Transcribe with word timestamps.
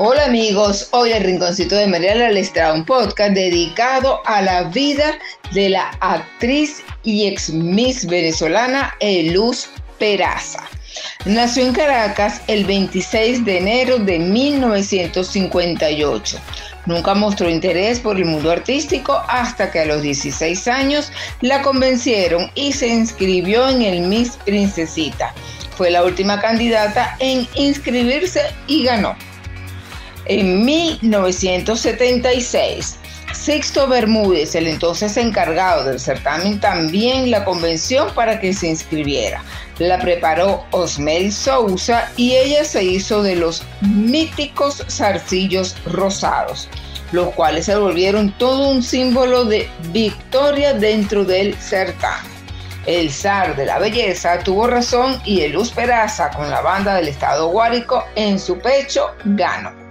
Hola 0.00 0.26
amigos, 0.26 0.90
hoy 0.92 1.10
el 1.10 1.24
Rinconcito 1.24 1.74
de 1.74 1.88
Mariela 1.88 2.30
les 2.30 2.52
un 2.72 2.84
podcast 2.84 3.32
dedicado 3.32 4.20
a 4.26 4.40
la 4.40 4.62
vida 4.62 5.18
de 5.50 5.70
la 5.70 5.90
actriz 5.98 6.84
y 7.02 7.26
ex 7.26 7.50
Miss 7.50 8.06
venezolana 8.06 8.94
Eluz 9.00 9.68
Peraza. 9.98 10.62
Nació 11.24 11.66
en 11.66 11.72
Caracas 11.72 12.42
el 12.46 12.64
26 12.64 13.44
de 13.44 13.58
enero 13.58 13.98
de 13.98 14.20
1958. 14.20 16.38
Nunca 16.86 17.14
mostró 17.14 17.50
interés 17.50 17.98
por 17.98 18.18
el 18.18 18.26
mundo 18.26 18.52
artístico 18.52 19.20
hasta 19.26 19.72
que 19.72 19.80
a 19.80 19.86
los 19.86 20.02
16 20.02 20.68
años 20.68 21.10
la 21.40 21.60
convencieron 21.62 22.52
y 22.54 22.72
se 22.72 22.86
inscribió 22.86 23.68
en 23.68 23.82
el 23.82 24.02
Miss 24.02 24.38
Princesita. 24.44 25.34
Fue 25.76 25.90
la 25.90 26.04
última 26.04 26.40
candidata 26.40 27.16
en 27.18 27.48
inscribirse 27.56 28.42
y 28.68 28.84
ganó. 28.84 29.16
En 30.28 30.64
1976, 30.64 32.96
Sixto 33.32 33.88
Bermúdez, 33.88 34.54
el 34.54 34.66
entonces 34.66 35.16
encargado 35.16 35.84
del 35.84 35.98
certamen, 35.98 36.60
también 36.60 37.30
la 37.30 37.46
convenció 37.46 38.12
para 38.14 38.38
que 38.38 38.52
se 38.52 38.68
inscribiera. 38.68 39.42
La 39.78 39.98
preparó 39.98 40.66
Osmel 40.70 41.32
Sousa 41.32 42.12
y 42.16 42.34
ella 42.34 42.64
se 42.64 42.84
hizo 42.84 43.22
de 43.22 43.36
los 43.36 43.62
míticos 43.80 44.84
zarcillos 44.90 45.74
rosados, 45.86 46.68
los 47.12 47.30
cuales 47.30 47.64
se 47.64 47.76
volvieron 47.76 48.36
todo 48.36 48.68
un 48.68 48.82
símbolo 48.82 49.46
de 49.46 49.66
victoria 49.92 50.74
dentro 50.74 51.24
del 51.24 51.54
certamen. 51.54 52.36
El 52.84 53.10
zar 53.10 53.56
de 53.56 53.64
la 53.64 53.78
belleza 53.78 54.40
tuvo 54.40 54.66
razón 54.66 55.22
y 55.24 55.40
el 55.40 55.52
Luz 55.52 55.72
Peraza 55.72 56.28
con 56.30 56.50
la 56.50 56.60
banda 56.60 56.96
del 56.96 57.08
estado 57.08 57.48
Guárico 57.48 58.04
en 58.14 58.38
su 58.38 58.58
pecho 58.58 59.06
ganó. 59.24 59.87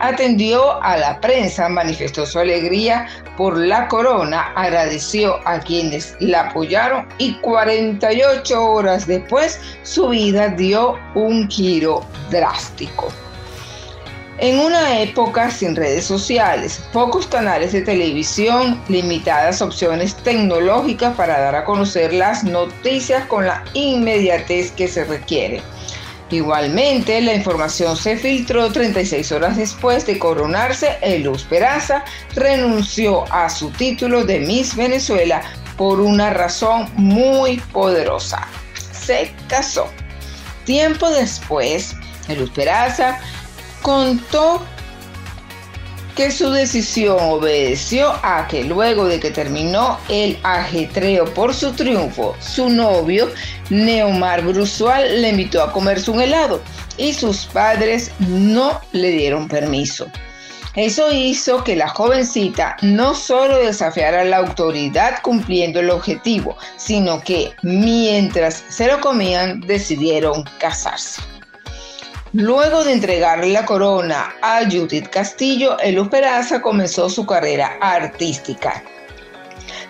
Atendió 0.00 0.82
a 0.82 0.96
la 0.96 1.20
prensa, 1.20 1.68
manifestó 1.68 2.24
su 2.24 2.38
alegría 2.38 3.08
por 3.36 3.58
la 3.58 3.88
corona, 3.88 4.52
agradeció 4.54 5.40
a 5.44 5.58
quienes 5.58 6.16
la 6.20 6.48
apoyaron 6.48 7.08
y 7.18 7.34
48 7.40 8.64
horas 8.64 9.06
después 9.06 9.60
su 9.82 10.08
vida 10.08 10.48
dio 10.48 10.96
un 11.14 11.48
giro 11.48 12.04
drástico. 12.30 13.08
En 14.40 14.60
una 14.60 15.00
época 15.00 15.50
sin 15.50 15.74
redes 15.74 16.04
sociales, 16.04 16.80
pocos 16.92 17.26
canales 17.26 17.72
de 17.72 17.82
televisión, 17.82 18.80
limitadas 18.86 19.60
opciones 19.60 20.14
tecnológicas 20.14 21.16
para 21.16 21.40
dar 21.40 21.56
a 21.56 21.64
conocer 21.64 22.12
las 22.12 22.44
noticias 22.44 23.24
con 23.24 23.46
la 23.46 23.64
inmediatez 23.74 24.70
que 24.70 24.86
se 24.86 25.04
requiere. 25.04 25.60
Igualmente, 26.30 27.20
la 27.22 27.34
información 27.34 27.96
se 27.96 28.16
filtró 28.16 28.70
36 28.70 29.32
horas 29.32 29.56
después 29.56 30.04
de 30.06 30.18
coronarse. 30.18 30.98
Luz 31.22 31.44
Peraza 31.44 32.04
renunció 32.34 33.24
a 33.32 33.48
su 33.48 33.70
título 33.70 34.24
de 34.24 34.40
Miss 34.40 34.76
Venezuela 34.76 35.42
por 35.78 36.00
una 36.00 36.30
razón 36.30 36.90
muy 36.96 37.58
poderosa. 37.72 38.46
Se 38.92 39.32
casó. 39.48 39.88
Tiempo 40.64 41.08
después, 41.08 41.94
Luz 42.36 42.50
Peraza 42.50 43.18
contó 43.80 44.66
que 46.18 46.32
su 46.32 46.50
decisión 46.50 47.16
obedeció 47.20 48.12
a 48.24 48.48
que 48.48 48.64
luego 48.64 49.06
de 49.06 49.20
que 49.20 49.30
terminó 49.30 50.00
el 50.08 50.36
ajetreo 50.42 51.32
por 51.32 51.54
su 51.54 51.70
triunfo, 51.74 52.34
su 52.40 52.68
novio, 52.68 53.30
Neomar 53.70 54.42
Brusual, 54.42 55.22
le 55.22 55.28
invitó 55.28 55.62
a 55.62 55.72
comerse 55.72 56.10
un 56.10 56.20
helado 56.20 56.60
y 56.96 57.12
sus 57.12 57.46
padres 57.46 58.10
no 58.18 58.80
le 58.90 59.12
dieron 59.12 59.46
permiso. 59.46 60.10
Eso 60.74 61.12
hizo 61.12 61.62
que 61.62 61.76
la 61.76 61.88
jovencita 61.88 62.76
no 62.82 63.14
solo 63.14 63.56
desafiara 63.58 64.24
la 64.24 64.38
autoridad 64.38 65.20
cumpliendo 65.22 65.78
el 65.78 65.88
objetivo, 65.88 66.56
sino 66.76 67.20
que 67.20 67.52
mientras 67.62 68.64
se 68.68 68.88
lo 68.88 69.00
comían 69.00 69.60
decidieron 69.60 70.42
casarse. 70.58 71.22
Luego 72.34 72.84
de 72.84 72.92
entregarle 72.92 73.48
la 73.48 73.64
corona 73.64 74.34
a 74.42 74.60
Judith 74.70 75.08
Castillo, 75.08 75.78
Elus 75.78 76.08
Peraza 76.08 76.60
comenzó 76.60 77.08
su 77.08 77.24
carrera 77.24 77.78
artística. 77.80 78.82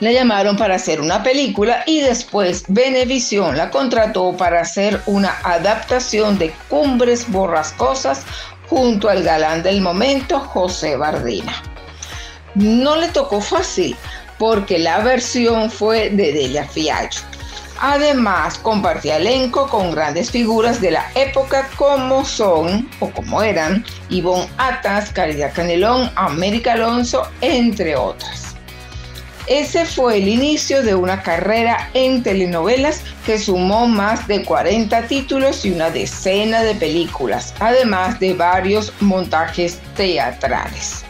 La 0.00 0.12
llamaron 0.12 0.58
para 0.58 0.74
hacer 0.74 1.00
una 1.00 1.22
película 1.22 1.82
y 1.86 2.02
después 2.02 2.64
Venevisión 2.68 3.56
la 3.56 3.70
contrató 3.70 4.36
para 4.36 4.60
hacer 4.60 5.00
una 5.06 5.34
adaptación 5.44 6.38
de 6.38 6.52
Cumbres 6.68 7.26
Borrascosas 7.30 8.24
junto 8.68 9.08
al 9.08 9.22
galán 9.22 9.62
del 9.62 9.80
momento, 9.80 10.38
José 10.38 10.96
Bardina. 10.96 11.54
No 12.54 12.96
le 12.96 13.08
tocó 13.08 13.40
fácil 13.40 13.96
porque 14.38 14.78
la 14.78 14.98
versión 14.98 15.70
fue 15.70 16.10
de 16.10 16.32
Delia 16.32 16.66
Fiallo. 16.66 17.35
Además, 17.80 18.58
compartía 18.58 19.16
elenco 19.16 19.68
con 19.68 19.90
grandes 19.90 20.30
figuras 20.30 20.80
de 20.80 20.92
la 20.92 21.06
época 21.14 21.68
como 21.76 22.24
son 22.24 22.88
o 23.00 23.10
como 23.10 23.42
eran 23.42 23.84
Ivonne 24.08 24.48
Atas, 24.56 25.10
Caridad 25.12 25.52
Canelón, 25.54 26.10
América 26.16 26.72
Alonso, 26.72 27.28
entre 27.40 27.96
otras. 27.96 28.56
Ese 29.46 29.84
fue 29.84 30.16
el 30.16 30.26
inicio 30.26 30.82
de 30.82 30.96
una 30.96 31.22
carrera 31.22 31.88
en 31.94 32.22
telenovelas 32.22 33.02
que 33.24 33.38
sumó 33.38 33.86
más 33.86 34.26
de 34.26 34.42
40 34.42 35.02
títulos 35.06 35.64
y 35.64 35.70
una 35.70 35.90
decena 35.90 36.62
de 36.62 36.74
películas, 36.74 37.54
además 37.60 38.18
de 38.18 38.34
varios 38.34 38.92
montajes 39.00 39.78
teatrales. 39.94 41.05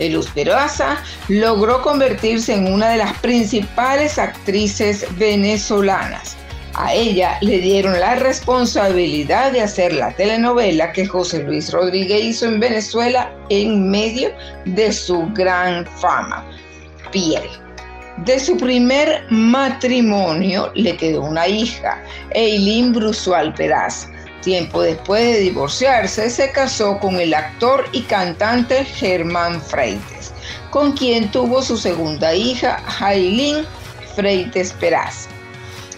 Luz 0.00 0.28
Peraza 0.30 0.98
logró 1.28 1.82
convertirse 1.82 2.54
en 2.54 2.72
una 2.72 2.90
de 2.90 2.98
las 2.98 3.16
principales 3.18 4.18
actrices 4.18 5.06
venezolanas. 5.16 6.36
A 6.74 6.92
ella 6.92 7.38
le 7.40 7.58
dieron 7.60 7.98
la 8.00 8.16
responsabilidad 8.16 9.52
de 9.52 9.60
hacer 9.60 9.92
la 9.92 10.10
telenovela 10.10 10.92
que 10.92 11.06
José 11.06 11.44
Luis 11.44 11.72
Rodríguez 11.72 12.24
hizo 12.24 12.46
en 12.46 12.58
Venezuela 12.58 13.32
en 13.48 13.88
medio 13.90 14.30
de 14.64 14.92
su 14.92 15.28
gran 15.34 15.86
fama, 15.86 16.44
Piel. 17.12 17.44
De 18.18 18.40
su 18.40 18.56
primer 18.56 19.24
matrimonio 19.30 20.72
le 20.74 20.96
quedó 20.96 21.22
una 21.22 21.46
hija, 21.46 22.02
Eileen 22.30 22.92
Brusual 22.92 23.54
Peraza. 23.54 24.08
Tiempo 24.44 24.82
después 24.82 25.24
de 25.24 25.40
divorciarse, 25.40 26.28
se 26.28 26.52
casó 26.52 26.98
con 26.98 27.18
el 27.18 27.32
actor 27.32 27.86
y 27.92 28.02
cantante 28.02 28.84
Germán 28.84 29.62
Freites, 29.62 30.32
con 30.70 30.92
quien 30.92 31.30
tuvo 31.30 31.62
su 31.62 31.78
segunda 31.78 32.34
hija, 32.34 32.78
Jailín 32.86 33.64
Freites 34.14 34.74
Peraz. 34.74 35.28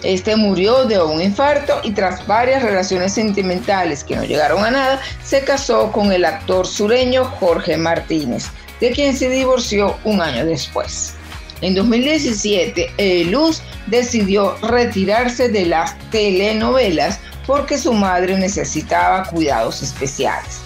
Este 0.04 0.36
murió 0.36 0.84
de 0.84 1.02
un 1.02 1.20
infarto 1.20 1.80
y 1.82 1.90
tras 1.90 2.24
varias 2.28 2.62
relaciones 2.62 3.14
sentimentales 3.14 4.04
que 4.04 4.14
no 4.14 4.22
llegaron 4.22 4.64
a 4.64 4.70
nada, 4.70 5.00
se 5.24 5.42
casó 5.42 5.90
con 5.90 6.12
el 6.12 6.24
actor 6.24 6.68
sureño 6.68 7.24
Jorge 7.24 7.76
Martínez, 7.76 8.44
de 8.80 8.92
quien 8.92 9.16
se 9.16 9.28
divorció 9.28 9.96
un 10.04 10.20
año 10.20 10.46
después. 10.46 11.15
En 11.62 11.74
2017, 11.74 13.24
Luz 13.30 13.62
decidió 13.86 14.56
retirarse 14.58 15.48
de 15.48 15.66
las 15.66 15.96
telenovelas 16.10 17.20
porque 17.46 17.78
su 17.78 17.92
madre 17.92 18.36
necesitaba 18.36 19.24
cuidados 19.24 19.82
especiales. 19.82 20.60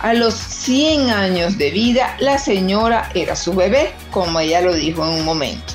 A 0.00 0.14
los 0.14 0.34
100 0.34 1.10
años 1.10 1.58
de 1.58 1.70
vida, 1.70 2.16
la 2.20 2.38
señora 2.38 3.10
era 3.14 3.34
su 3.34 3.52
bebé, 3.52 3.90
como 4.10 4.38
ella 4.38 4.60
lo 4.60 4.72
dijo 4.72 5.04
en 5.04 5.10
un 5.10 5.24
momento. 5.24 5.74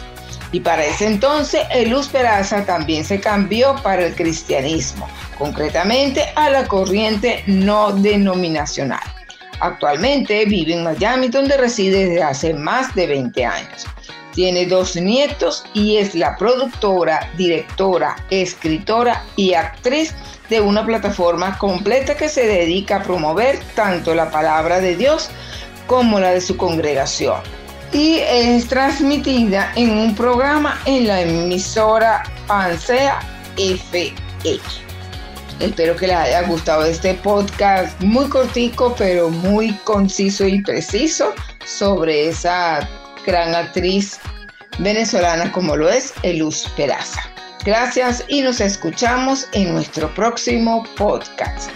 Y 0.53 0.61
para 0.61 0.85
ese 0.85 1.07
entonces, 1.07 1.61
Luz 1.87 2.07
Peraza 2.07 2.63
también 2.63 3.03
se 3.03 3.19
cambió 3.19 3.75
para 3.83 4.05
el 4.05 4.15
cristianismo, 4.15 5.09
concretamente 5.37 6.23
a 6.35 6.49
la 6.49 6.67
corriente 6.67 7.43
no 7.47 7.91
denominacional. 7.91 9.01
Actualmente 9.59 10.45
vive 10.45 10.73
en 10.73 10.83
Miami, 10.83 11.27
donde 11.27 11.57
reside 11.57 12.05
desde 12.05 12.23
hace 12.23 12.53
más 12.53 12.95
de 12.95 13.07
20 13.07 13.45
años. 13.45 13.85
Tiene 14.33 14.65
dos 14.65 14.95
nietos 14.95 15.63
y 15.73 15.97
es 15.97 16.15
la 16.15 16.35
productora, 16.37 17.29
directora, 17.37 18.15
escritora 18.31 19.23
y 19.35 19.53
actriz 19.53 20.15
de 20.49 20.59
una 20.59 20.83
plataforma 20.85 21.57
completa 21.59 22.15
que 22.15 22.29
se 22.29 22.47
dedica 22.47 22.97
a 22.97 23.03
promover 23.03 23.59
tanto 23.75 24.15
la 24.15 24.31
palabra 24.31 24.79
de 24.79 24.95
Dios 24.95 25.29
como 25.85 26.19
la 26.19 26.31
de 26.31 26.41
su 26.41 26.57
congregación. 26.57 27.41
Y 27.91 28.17
es 28.27 28.67
transmitida 28.67 29.71
en 29.75 29.91
un 29.91 30.15
programa 30.15 30.81
en 30.85 31.07
la 31.07 31.21
emisora 31.21 32.23
Pansea 32.47 33.19
FX. 33.55 34.81
Espero 35.59 35.95
que 35.95 36.07
les 36.07 36.15
haya 36.15 36.41
gustado 36.41 36.85
este 36.85 37.13
podcast 37.13 38.01
muy 38.01 38.27
cortico, 38.29 38.95
pero 38.97 39.29
muy 39.29 39.73
conciso 39.83 40.47
y 40.47 40.59
preciso 40.63 41.35
sobre 41.65 42.29
esa 42.29 42.89
gran 43.25 43.55
actriz 43.55 44.19
venezolana 44.79 45.51
como 45.51 45.75
lo 45.75 45.89
es 45.89 46.13
Eluz 46.23 46.67
Peraza. 46.75 47.21
Gracias 47.65 48.25
y 48.27 48.41
nos 48.41 48.59
escuchamos 48.59 49.47
en 49.53 49.73
nuestro 49.73 50.13
próximo 50.13 50.85
podcast. 50.97 51.69